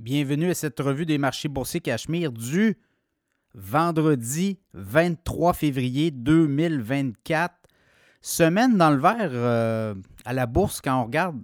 Bienvenue 0.00 0.50
à 0.50 0.54
cette 0.54 0.80
revue 0.80 1.06
des 1.06 1.18
marchés 1.18 1.46
boursiers 1.46 1.80
Cachemire 1.80 2.32
du 2.32 2.76
vendredi 3.54 4.58
23 4.72 5.52
février 5.52 6.10
2024. 6.10 7.54
Semaine 8.20 8.76
dans 8.76 8.90
le 8.90 8.96
vert 8.96 9.30
euh, 9.30 9.94
à 10.24 10.32
la 10.32 10.46
bourse 10.46 10.80
quand 10.80 11.00
on 11.00 11.04
regarde 11.04 11.40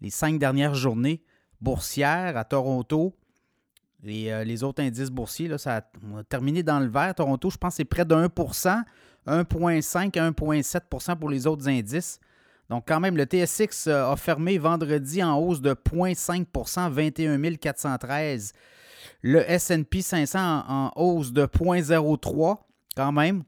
les 0.00 0.10
cinq 0.10 0.38
dernières 0.38 0.76
journées 0.76 1.24
boursières 1.60 2.36
à 2.36 2.44
Toronto. 2.44 3.16
Euh, 4.06 4.44
les 4.44 4.62
autres 4.62 4.80
indices 4.80 5.10
boursiers, 5.10 5.48
là, 5.48 5.58
ça 5.58 5.78
a, 5.78 6.22
terminé 6.22 6.62
dans 6.62 6.78
le 6.78 6.86
vert. 6.86 7.16
Toronto, 7.16 7.50
je 7.50 7.56
pense 7.56 7.74
c'est 7.74 7.84
près 7.84 8.04
de 8.04 8.14
1% 8.14 8.84
1,5 9.26 10.12
1,7% 10.12 11.16
pour 11.18 11.30
les 11.30 11.48
autres 11.48 11.68
indices. 11.68 12.20
Donc, 12.70 12.84
quand 12.86 13.00
même, 13.00 13.16
le 13.16 13.24
TSX 13.24 13.86
euh, 13.86 14.10
a 14.12 14.16
fermé 14.16 14.58
vendredi 14.58 15.22
en 15.22 15.38
hausse 15.38 15.60
de 15.60 15.72
0,5% 15.72 16.90
21 16.90 17.54
413. 17.56 18.52
Le 19.22 19.42
SP 19.48 20.00
500 20.00 20.38
en, 20.68 20.92
hausse 20.96 21.32
de 21.32 21.46
0,03 21.46 22.58
quand 22.94 23.12
même. 23.12 23.42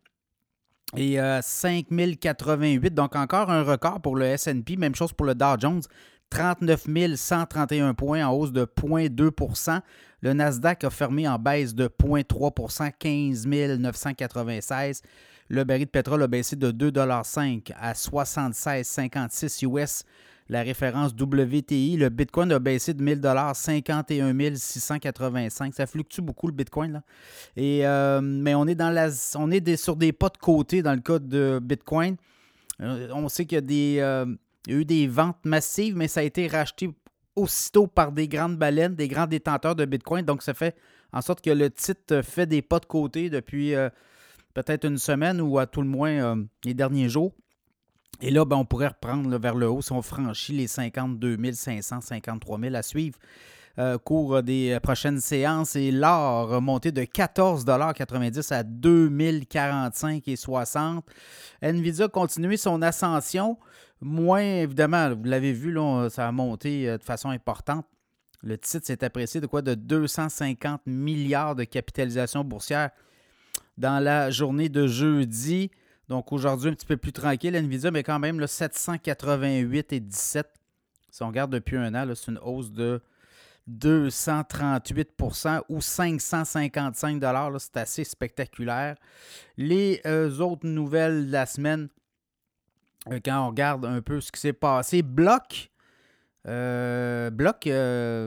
Et 0.96 1.18
5 1.42 1.86
euh, 1.92 2.14
088, 2.20 2.94
donc 2.94 3.14
encore 3.16 3.50
un 3.50 3.62
record 3.62 4.00
pour 4.00 4.16
le 4.16 4.36
SP. 4.36 4.74
Même 4.76 4.94
chose 4.94 5.12
pour 5.12 5.26
le 5.26 5.34
Dow 5.34 5.56
Jones. 5.58 5.82
39 6.30 6.86
131 7.16 7.94
points 7.94 8.24
en 8.24 8.32
hausse 8.32 8.52
de 8.52 8.64
0,2% 8.64 9.80
Le 10.20 10.32
Nasdaq 10.32 10.84
a 10.84 10.90
fermé 10.90 11.26
en 11.26 11.40
baisse 11.40 11.74
de 11.74 11.88
0,3% 11.88 12.92
15 12.96 13.46
996 13.78 15.02
le 15.50 15.64
baril 15.64 15.86
de 15.86 15.90
pétrole 15.90 16.22
a 16.22 16.28
baissé 16.28 16.54
de 16.54 16.70
2,5 16.70 17.72
à 17.76 17.92
76,56 17.92 19.66
US. 19.66 20.04
La 20.50 20.62
référence 20.62 21.12
WTI, 21.12 21.96
le 21.96 22.08
Bitcoin 22.08 22.50
a 22.50 22.58
baissé 22.58 22.92
de 22.92 23.00
1000 23.00 23.20
51 23.54 24.56
685. 24.56 25.72
Ça 25.72 25.86
fluctue 25.86 26.22
beaucoup 26.22 26.48
le 26.48 26.52
Bitcoin. 26.52 26.94
Là. 26.94 27.02
Et, 27.54 27.86
euh, 27.86 28.20
mais 28.20 28.56
on 28.56 28.66
est, 28.66 28.74
dans 28.74 28.90
la, 28.90 29.10
on 29.36 29.48
est 29.52 29.76
sur 29.76 29.94
des 29.94 30.12
pas 30.12 30.28
de 30.28 30.38
côté 30.38 30.82
dans 30.82 30.92
le 30.92 31.00
cas 31.02 31.20
de 31.20 31.60
Bitcoin. 31.62 32.16
Euh, 32.80 33.08
on 33.14 33.28
sait 33.28 33.46
qu'il 33.46 33.58
y, 33.70 34.00
a 34.00 34.04
euh, 34.04 34.26
y 34.66 34.72
a 34.72 34.74
eu 34.74 34.84
des 34.84 35.06
ventes 35.06 35.38
massives, 35.44 35.96
mais 35.96 36.08
ça 36.08 36.18
a 36.18 36.24
été 36.24 36.48
racheté 36.48 36.90
aussitôt 37.36 37.86
par 37.86 38.10
des 38.10 38.26
grandes 38.26 38.56
baleines, 38.56 38.96
des 38.96 39.06
grands 39.06 39.28
détenteurs 39.28 39.76
de 39.76 39.84
Bitcoin. 39.84 40.24
Donc, 40.24 40.42
ça 40.42 40.52
fait 40.52 40.74
en 41.12 41.20
sorte 41.22 41.42
que 41.42 41.50
le 41.50 41.70
titre 41.70 42.22
fait 42.22 42.46
des 42.46 42.60
pas 42.60 42.80
de 42.80 42.86
côté 42.86 43.30
depuis 43.30 43.74
peut-être 44.54 44.84
une 44.84 44.98
semaine 44.98 45.40
ou 45.40 45.60
à 45.60 45.68
tout 45.68 45.82
le 45.82 45.88
moins 45.88 46.44
les 46.64 46.74
derniers 46.74 47.08
jours. 47.08 47.32
Et 48.22 48.30
là, 48.30 48.44
ben, 48.44 48.56
on 48.56 48.66
pourrait 48.66 48.88
reprendre 48.88 49.38
vers 49.38 49.54
le 49.54 49.70
haut 49.70 49.80
si 49.80 49.92
on 49.92 50.02
franchit 50.02 50.52
les 50.52 50.66
52 50.66 51.38
500, 51.52 52.02
53 52.02 52.60
000 52.60 52.74
à 52.74 52.82
suivre 52.82 53.18
euh, 53.78 53.96
cours 53.98 54.42
des 54.42 54.78
prochaines 54.82 55.20
séances. 55.20 55.74
Et 55.74 55.90
l'or 55.90 56.60
monté 56.60 56.92
de 56.92 57.00
14,90 57.02 58.52
à 58.52 58.62
2045,60 58.62 61.00
Nvidia 61.62 62.04
a 62.04 62.08
continué 62.08 62.58
son 62.58 62.82
ascension. 62.82 63.56
Moins, 64.02 64.42
évidemment, 64.42 65.14
vous 65.14 65.24
l'avez 65.24 65.52
vu, 65.52 65.72
là, 65.72 66.08
ça 66.10 66.28
a 66.28 66.32
monté 66.32 66.88
euh, 66.88 66.98
de 66.98 67.02
façon 67.02 67.30
importante. 67.30 67.86
Le 68.42 68.58
titre 68.58 68.86
s'est 68.86 69.02
apprécié 69.04 69.40
de 69.40 69.46
quoi? 69.46 69.62
De 69.62 69.74
250 69.74 70.82
milliards 70.86 71.54
de 71.54 71.64
capitalisation 71.64 72.44
boursière 72.44 72.90
dans 73.78 74.02
la 74.02 74.30
journée 74.30 74.68
de 74.68 74.86
jeudi. 74.86 75.70
Donc 76.10 76.30
aujourd'hui, 76.32 76.68
un 76.70 76.74
petit 76.74 76.84
peu 76.86 76.96
plus 76.96 77.12
tranquille, 77.12 77.54
Nvidia, 77.54 77.92
mais 77.92 78.02
quand 78.02 78.18
même 78.18 78.40
le 78.40 78.48
788 78.48 79.92
et 79.92 80.00
17. 80.00 80.44
Si 81.12 81.22
on 81.22 81.28
regarde 81.28 81.52
depuis 81.52 81.76
un 81.76 81.94
an, 81.94 82.04
c'est 82.16 82.32
une 82.32 82.38
hausse 82.38 82.72
de 82.72 83.00
238% 83.70 85.62
ou 85.68 85.80
555 85.80 87.22
C'est 87.60 87.76
assez 87.76 88.02
spectaculaire. 88.02 88.96
Les 89.56 90.00
euh, 90.04 90.36
autres 90.40 90.66
nouvelles 90.66 91.28
de 91.28 91.32
la 91.32 91.46
semaine, 91.46 91.88
euh, 93.08 93.20
quand 93.24 93.46
on 93.46 93.50
regarde 93.50 93.84
un 93.84 94.02
peu 94.02 94.20
ce 94.20 94.32
qui 94.32 94.40
s'est 94.40 94.52
passé, 94.52 95.02
Bloc, 95.02 95.70
euh, 96.48 97.30
Bloc 97.30 97.60
qui 97.60 97.70
a 97.70 98.26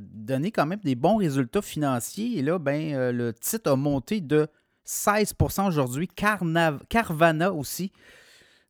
donné 0.00 0.52
quand 0.52 0.66
même 0.66 0.78
des 0.84 0.94
bons 0.94 1.16
résultats 1.16 1.62
financiers. 1.62 2.38
Et 2.38 2.42
là, 2.42 2.60
ben, 2.60 3.10
le 3.10 3.32
titre 3.32 3.72
a 3.72 3.76
monté 3.76 4.20
de 4.20 4.46
16% 4.86 5.68
aujourd'hui. 5.68 6.08
Carvana 6.08 7.52
aussi, 7.52 7.92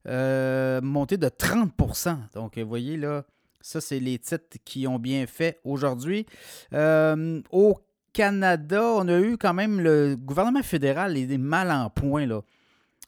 euh, 0.08 0.80
monté 0.80 1.16
de 1.16 1.28
30% 1.28 2.18
Donc, 2.34 2.58
vous 2.58 2.68
voyez 2.68 2.96
là, 2.96 3.24
ça, 3.62 3.80
c'est 3.80 4.00
les 4.00 4.18
titres 4.18 4.58
qui 4.64 4.86
ont 4.86 4.98
bien 4.98 5.26
fait 5.26 5.60
aujourd'hui. 5.64 6.26
Euh, 6.72 7.40
au 7.50 7.78
Canada, 8.12 8.82
on 8.82 9.08
a 9.08 9.20
eu 9.20 9.38
quand 9.38 9.54
même 9.54 9.80
le 9.80 10.16
gouvernement 10.16 10.62
fédéral 10.62 11.16
est 11.16 11.38
mal 11.38 11.70
en 11.70 11.88
point. 11.88 12.26
Là. 12.26 12.42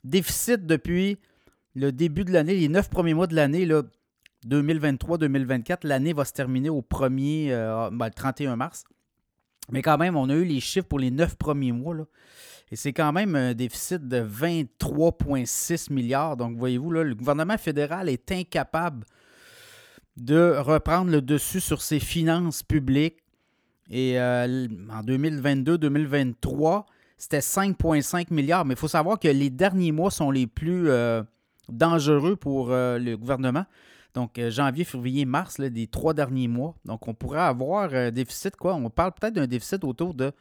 Déficit 0.04 0.64
depuis 0.64 1.18
le 1.74 1.92
début 1.92 2.24
de 2.24 2.32
l'année, 2.32 2.54
les 2.54 2.68
neuf 2.68 2.88
premiers 2.88 3.14
mois 3.14 3.26
de 3.26 3.34
l'année, 3.34 3.68
2023-2024. 4.46 5.86
L'année 5.86 6.12
va 6.12 6.24
se 6.24 6.32
terminer 6.32 6.70
au 6.70 6.82
1er, 6.82 7.50
euh, 7.50 7.90
ben, 7.90 8.06
le 8.06 8.12
31 8.12 8.56
mars. 8.56 8.84
Mais 9.70 9.82
quand 9.82 9.98
même, 9.98 10.16
on 10.16 10.28
a 10.28 10.34
eu 10.34 10.44
les 10.44 10.60
chiffres 10.60 10.86
pour 10.86 10.98
les 10.98 11.10
neuf 11.10 11.36
premiers 11.36 11.72
mois. 11.72 11.94
Là. 11.94 12.04
Et 12.70 12.76
c'est 12.76 12.92
quand 12.92 13.12
même 13.12 13.36
un 13.36 13.54
déficit 13.54 14.08
de 14.08 14.22
23,6 14.22 15.92
milliards. 15.92 16.36
Donc, 16.36 16.56
voyez-vous, 16.56 16.90
là, 16.90 17.04
le 17.04 17.14
gouvernement 17.14 17.58
fédéral 17.58 18.08
est 18.08 18.32
incapable 18.32 19.04
de 20.16 20.56
reprendre 20.58 21.10
le 21.10 21.20
dessus 21.20 21.60
sur 21.60 21.82
ses 21.82 22.00
finances 22.00 22.62
publiques. 22.62 23.18
Et 23.90 24.18
euh, 24.18 24.66
en 24.90 25.02
2022-2023, 25.02 26.84
c'était 27.18 27.40
5,5 27.40 28.32
milliards. 28.32 28.64
Mais 28.64 28.74
il 28.74 28.78
faut 28.78 28.88
savoir 28.88 29.18
que 29.18 29.28
les 29.28 29.50
derniers 29.50 29.92
mois 29.92 30.10
sont 30.10 30.30
les 30.30 30.46
plus 30.46 30.88
euh, 30.88 31.22
dangereux 31.68 32.36
pour 32.36 32.70
euh, 32.70 32.98
le 32.98 33.16
gouvernement. 33.16 33.66
Donc, 34.14 34.40
janvier, 34.48 34.84
février, 34.84 35.24
mars, 35.24 35.58
les 35.58 35.88
trois 35.88 36.14
derniers 36.14 36.46
mois. 36.46 36.76
Donc, 36.84 37.08
on 37.08 37.14
pourrait 37.14 37.40
avoir 37.40 37.92
un 37.92 38.12
déficit, 38.12 38.54
quoi. 38.54 38.74
On 38.74 38.88
parle 38.88 39.10
peut-être 39.12 39.34
d'un 39.34 39.48
déficit 39.48 39.82
autour 39.82 40.14
de 40.14 40.32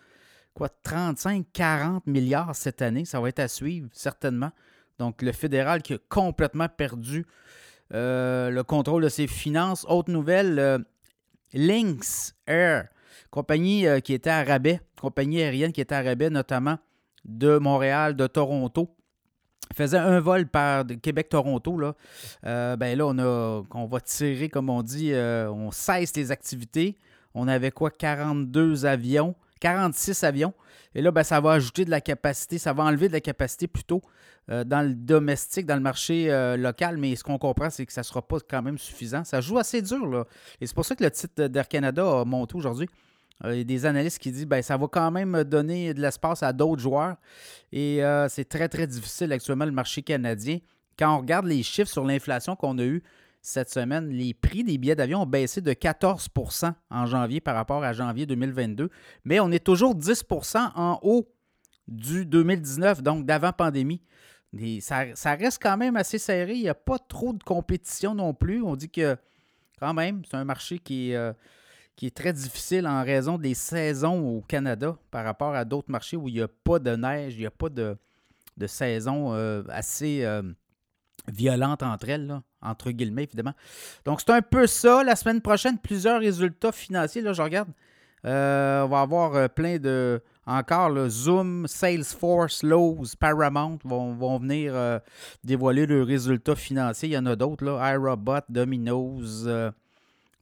quoi, 0.54 0.70
35-40 0.86 2.02
milliards 2.06 2.56
cette 2.56 2.82
année. 2.82 3.06
Ça 3.06 3.20
va 3.20 3.30
être 3.30 3.40
à 3.40 3.48
suivre, 3.48 3.90
certainement. 3.92 4.52
Donc, 5.00 5.22
le 5.22 5.32
fédéral 5.32 5.82
qui 5.82 5.94
a 5.94 5.98
complètement 6.10 6.70
perdu 6.70 7.26
euh, 7.94 8.50
le 8.50 8.64
contrôle 8.64 9.04
de 9.04 9.10
ses 9.10 9.28
finances. 9.28 9.86
Autre 9.88 10.12
nouvelle, 10.12 10.58
euh, 10.58 10.80
Lynx 11.54 12.36
Air, 12.48 12.88
compagnie 13.30 13.86
euh, 13.86 14.00
qui 14.00 14.14
était 14.14 14.30
à 14.30 14.44
rabais, 14.44 14.82
compagnie 15.00 15.42
aérienne 15.42 15.72
qui 15.72 15.82
était 15.82 15.96
à 15.96 16.02
rabais, 16.02 16.30
notamment 16.30 16.78
de 17.26 17.58
Montréal, 17.58 18.16
de 18.16 18.28
Toronto. 18.28 18.96
Faisait 19.76 19.98
un 19.98 20.20
vol 20.20 20.48
par 20.48 20.86
Québec-Toronto. 20.86 21.78
Là. 21.78 21.96
ben 22.76 22.98
là, 22.98 23.08
on, 23.08 23.66
on 23.72 23.86
va 23.86 24.02
tirer, 24.02 24.50
comme 24.50 24.70
on 24.70 24.84
dit, 24.84 25.14
on 25.16 25.72
cesse 25.72 26.16
les 26.16 26.32
activités. 26.32 26.98
On 27.34 27.48
avait 27.48 27.72
quoi? 27.72 27.90
42 27.90 28.86
avions. 28.86 29.36
46 29.60 30.24
avions. 30.24 30.54
Et 30.96 31.02
là, 31.02 31.12
ben, 31.12 31.24
ça 31.24 31.40
va 31.42 31.54
ajouter 31.54 31.86
de 31.86 31.90
la 31.90 32.02
capacité, 32.02 32.58
ça 32.58 32.74
va 32.74 32.84
enlever 32.84 33.08
de 33.08 33.14
la 33.14 33.22
capacité 33.22 33.68
plutôt 33.68 34.02
euh, 34.50 34.64
dans 34.64 34.82
le 34.82 34.94
domestique, 34.94 35.66
dans 35.66 35.76
le 35.76 35.82
marché 35.82 36.32
euh, 36.32 36.58
local. 36.58 36.98
Mais 36.98 37.16
ce 37.16 37.24
qu'on 37.24 37.38
comprend, 37.38 37.70
c'est 37.70 37.86
que 37.86 37.94
ça 37.94 38.02
ne 38.02 38.06
sera 38.06 38.22
pas 38.22 38.38
quand 38.48 38.62
même 38.62 38.78
suffisant. 38.78 39.24
Ça 39.24 39.42
joue 39.42 39.58
assez 39.58 39.82
dur. 39.82 40.06
Là. 40.06 40.26
Et 40.60 40.68
c'est 40.68 40.76
pour 40.76 40.86
ça 40.86 40.96
que 40.96 41.04
le 41.04 41.12
titre 41.12 41.48
d'Air 41.48 41.68
Canada 41.68 42.22
a 42.22 42.26
monté 42.26 42.56
aujourd'hui. 42.56 42.88
Euh, 43.44 43.56
il 43.56 43.60
y 43.60 43.62
a 43.62 43.64
des 43.64 43.86
analystes 43.86 44.20
qui 44.20 44.32
disent 44.32 44.46
ben, 44.46 44.62
ça 44.62 44.78
va 44.78 44.88
quand 44.88 45.12
même 45.12 45.44
donner 45.44 45.94
de 45.94 46.02
l'espace 46.02 46.44
à 46.44 46.54
d'autres 46.54 46.82
joueurs. 46.82 47.16
Et 47.72 48.02
c'est 48.30 48.48
très, 48.48 48.70
très 48.70 48.86
difficile 48.86 49.32
actuellement 49.32 49.66
le 49.66 49.72
marché 49.72 50.02
canadien. 50.04 50.60
Quand 51.00 51.16
on 51.16 51.20
regarde 51.20 51.48
les 51.48 51.64
chiffres 51.64 51.90
sur 51.90 52.06
l'inflation 52.06 52.56
qu'on 52.56 52.78
a 52.78 52.84
eu 52.84 53.02
cette 53.46 53.70
semaine, 53.70 54.08
les 54.08 54.34
prix 54.34 54.64
des 54.64 54.78
billets 54.78 54.96
d'avion 54.96 55.24
ont 55.24 55.26
baissé 55.26 55.60
de 55.60 55.74
14% 55.74 56.74
en 56.90 57.06
janvier 57.06 57.42
par 57.42 57.56
rapport 57.56 57.84
à 57.84 57.92
janvier 57.92 58.26
2022, 58.26 58.90
mais 59.26 59.42
on 59.42 59.52
est 59.52 59.64
toujours 59.64 59.96
10% 59.96 60.72
en 60.76 60.98
haut 61.04 61.28
du 61.90 62.26
2019, 62.26 63.04
donc 63.04 63.26
d'avant 63.26 63.52
pandémie. 63.52 64.02
ça, 64.80 65.36
reste 65.36 65.62
quand 65.62 65.76
même 65.76 65.98
assez 65.98 66.18
serré. 66.18 66.54
Il 66.54 66.62
n'y 66.62 66.70
a 66.70 66.74
pas 66.74 66.98
trop 66.98 67.34
de 67.34 67.44
compétition 67.44 68.16
non 68.16 68.34
plus. 68.34 68.64
On 68.64 68.78
dit 68.78 68.90
que 68.90 69.18
quand 69.78 69.94
même, 69.94 70.24
c'est 70.24 70.38
un 70.38 70.46
marché 70.46 70.80
qui 70.80 71.12
est, 71.12 71.18
euh, 71.18 71.34
très 72.16 72.32
difficile 72.32 72.88
en 72.88 73.04
raison 73.04 73.38
des 73.38 73.56
saisons 73.56 74.38
au 74.38 74.42
Canada 74.42 74.98
par 75.12 75.26
rapport 75.26 75.54
à 75.54 75.66
d'autres 75.66 75.92
marchés 75.92 76.16
où 76.16 76.30
il 76.30 76.36
n'y 76.36 76.42
a 76.42 76.48
pas 76.48 76.80
de 76.80 76.96
neige, 76.96 77.34
il 77.36 77.42
n'y 77.42 77.46
a 77.46 77.52
pas 77.52 77.68
de, 77.68 77.98
saison 78.68 79.34
euh, 79.34 79.64
assez 79.68 80.24
euh, 80.24 80.44
violente 81.32 81.84
entre 81.84 82.10
elles. 82.10 82.42
Entre 82.62 82.92
guillemets, 82.92 83.24
évidemment. 83.24 83.54
Donc, 84.06 84.22
c'est 84.22 84.32
un 84.32 84.42
peu 84.42 84.68
ça. 84.68 85.04
La 85.04 85.16
semaine 85.16 85.42
prochaine, 85.42 85.78
plusieurs 85.78 86.20
résultats 86.20 86.72
financiers. 86.72 87.22
Là, 87.22 87.34
je 87.34 87.42
regarde. 87.42 87.70
Euh, 88.26 88.84
on 88.84 88.88
va 88.88 89.02
avoir 89.02 89.36
euh, 89.36 89.48
plein 89.48 89.78
de. 89.78 90.22
Encore, 90.46 91.10
Zoom, 91.10 91.68
Salesforce, 91.68 92.64
Lowe's, 92.64 93.16
Paramount 93.16 93.80
vont, 93.86 94.38
venir 94.40 94.76
euh, 94.76 95.00
dévoiler 95.44 95.86
leurs 95.86 96.06
résultats 96.06 96.56
financiers. 96.56 97.10
Il 97.10 97.14
y 97.14 97.18
en 97.18 97.26
a 97.26 97.36
d'autres, 97.36 97.64
là. 97.64 97.94
iRobot, 97.94 98.42
Domino's. 98.50 99.48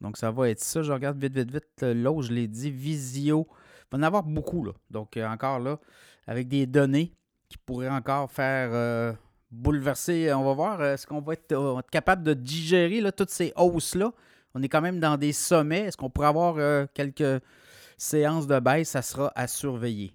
Donc, 0.00 0.16
ça 0.16 0.30
va 0.30 0.48
être 0.50 0.60
ça. 0.60 0.82
Je 0.82 0.92
regarde 0.92 1.18
vite, 1.18 1.34
vite, 1.34 1.52
vite. 1.52 1.82
L'autre, 1.82 2.22
je 2.22 2.32
l'ai 2.32 2.48
dit, 2.48 2.70
Visio. 2.70 3.46
Il 3.48 3.96
va 3.96 3.98
en 3.98 4.02
avoir 4.02 4.22
beaucoup, 4.22 4.64
là. 4.64 4.72
Donc, 4.90 5.16
encore 5.16 5.60
là, 5.60 5.78
avec 6.26 6.48
des 6.48 6.66
données 6.66 7.12
qui 7.48 7.58
pourraient 7.58 7.88
encore 7.88 8.30
faire 8.30 9.16
bouleverser. 9.52 10.32
On 10.32 10.44
va 10.44 10.52
voir, 10.54 10.84
est-ce 10.84 11.06
qu'on 11.06 11.20
va 11.20 11.34
être, 11.34 11.82
capable 11.90 12.24
de 12.24 12.34
digérer 12.34 13.00
là, 13.00 13.12
toutes 13.12 13.30
ces 13.30 13.52
hausses-là? 13.56 14.12
On 14.54 14.62
est 14.62 14.68
quand 14.68 14.80
même 14.80 14.98
dans 14.98 15.16
des 15.16 15.32
sommets. 15.32 15.82
Est-ce 15.82 15.96
qu'on 15.96 16.10
pourrait 16.10 16.26
avoir 16.26 16.88
quelques 16.94 17.42
séances 17.96 18.46
de 18.46 18.58
baisse? 18.58 18.90
Ça 18.90 19.02
sera 19.02 19.32
à 19.34 19.46
surveiller. 19.46 20.12